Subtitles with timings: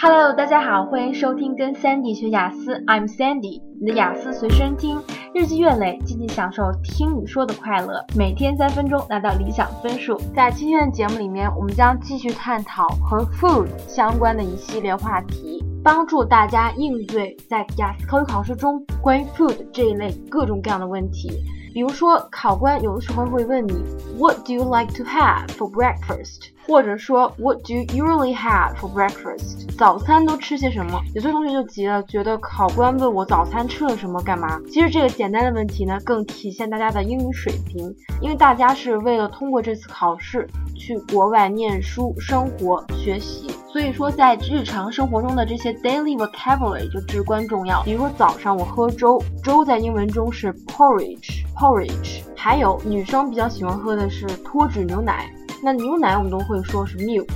[0.00, 5.00] Hello，大家好，欢迎收听跟 Sandy 学雅思，I'm Sandy，你的雅思随身听，
[5.34, 10.18] 日积月累，积极享受听你说的快乐，每天三分钟拿到理想分数。
[10.34, 21.30] 在今天的节目里面，我们将继续探讨和 food 相关的一系列话题，帮助大家应对在雅思口语考试中关于 food 这一类各种各样的问题。
[21.74, 23.72] 比如说，考官有的时候会问你
[24.18, 26.50] What do you like to have for breakfast？
[26.66, 29.74] 或者说 What do you usually have for breakfast？
[29.78, 31.00] 早餐都吃些什么？
[31.14, 34.60] 有些同学就急了，觉得考官问我早餐吃了什么干嘛？
[34.66, 40.46] 其实这个简单的问题呢，更体现大家的英语水平，因为大家是为了通过这次考试
[40.76, 43.48] 去国外念书、生活、学习。
[43.72, 47.82] 所以说，在日常生活中的这些 daily vocabulary 就至关重要。
[47.84, 52.20] 比如说早上我喝粥，粥在英文中是 porridge，porridge。
[52.36, 55.32] 还有女生比较喜欢喝的是脱脂牛奶，
[55.62, 57.30] 那牛奶我们都会说是 milk，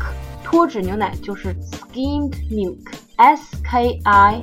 [0.44, 4.40] 脱脂牛奶就是 skimmed milk，s k i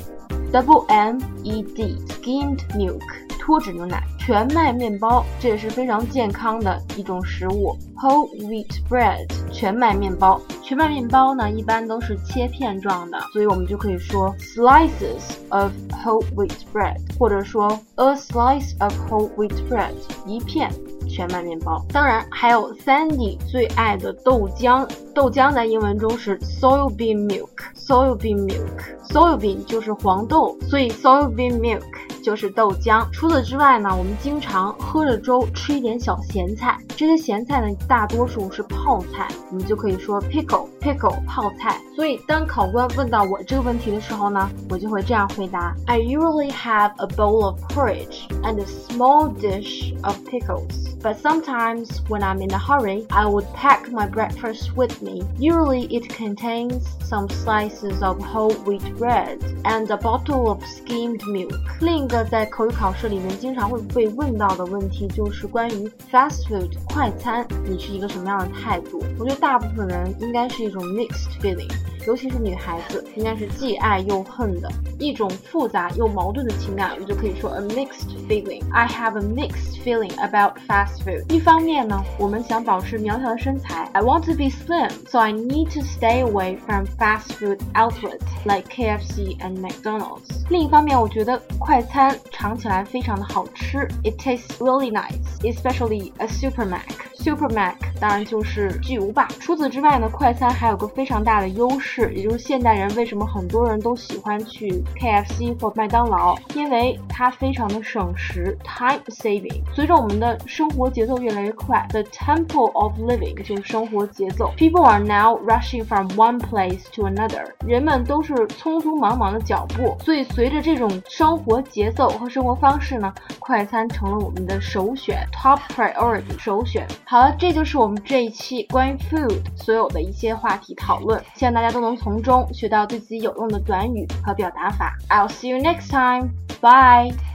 [0.52, 3.04] double m e d，skimmed milk。
[3.46, 7.78] 脱脂牛奶、全麦面包，这也是非常健康的一种食物。
[7.98, 10.40] Whole wheat bread，全麦面包。
[10.62, 19.92] 全麦面包呢，一般都是切片状的，所以我们就可以说 slices of whole wheat bread，或者说 a slice of whole wheat bread，
[20.26, 20.72] 一片
[21.10, 21.86] 全麦面包。
[21.90, 31.84] 当然还有 Sandy 最爱的豆浆，豆浆在英文中是 soybean milk，soybean milk，soybean 就是黄豆，所以 soybean milk。
[32.23, 33.07] 就是豆浆。
[33.13, 36.79] 除此之外呢，我们经常喝着粥吃一点小咸菜。
[36.97, 41.81] 这些咸菜呢，大多数是泡菜，我们就可以说 pickle pickle 泡菜。
[41.95, 50.97] 所以当考官问到我这个问题的时候呢，我就会这样回答：I usually have a bowl of porridge and a small dish of pickles.
[51.01, 55.23] But sometimes when I'm in a hurry, I would pack my breakfast with me.
[55.39, 61.57] Usually it contains some slices of whole wheat bread and a bottle of skimmed milk.
[61.81, 69.04] 另一 个在口语考试里面经常会被问到的问题就是关于 fast food 快餐，你是一个什么样的态度？
[69.18, 71.72] 我觉得大部分人应该是一种 mixed feeling。
[72.07, 78.63] 尤其是女孩子，应该是既爱又恨的一种复杂又矛盾的情感，我们就可以说 a mixed feeling.
[78.73, 81.25] I have a mixed feeling about fast food.
[81.31, 88.25] 一方面呢，我们想保持苗条的身材，I want to be slim, so I need to stay away from fast food outlets
[88.45, 90.47] like KFC and McDonald's.
[90.49, 96.87] 另一方面，我觉得快餐尝起来非常的好吃，It tastes really nice, especially a Super Mac.
[97.17, 99.26] Super Mac 当然就是巨无霸。
[99.40, 109.62] 除此之外呢，快餐还有个非常大的优势，也就是现代人为什么很多人都喜欢去 KFC 或麦当劳，因为它非常的省时，time saving。
[109.74, 117.46] 随着我们的生活节奏越来越快，the tempo of living 就是生活节奏，people are now rushing from one place to another。
[117.66, 126.86] 人们都是匆匆忙忙的脚步，所以随着这种生活节奏和生活方式呢，快餐成了我们的首选，top priority 首选。
[127.06, 134.98] 好了，这就是我们这一期关于 food 所有的一些话题讨论，希望大家都能从中学到对自己有用的短语和表达法。
[135.10, 136.30] I'll see you next time.
[136.62, 137.33] Bye.